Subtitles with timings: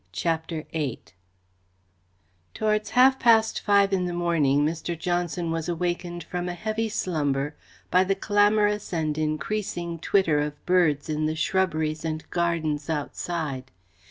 [0.13, 0.99] CHAPTER VIII
[2.55, 4.97] Towards half past five in the morning Mr.
[4.97, 7.55] Johnson was awakened from a heavy slumber
[7.91, 13.69] by the clamorous and increasing twitter of birds in the shrubberies and gardens outside.